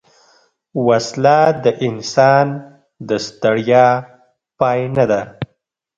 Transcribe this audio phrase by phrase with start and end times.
[0.87, 2.47] وسله د انسان
[3.09, 3.87] د ستړیا
[4.59, 5.21] پای نه ده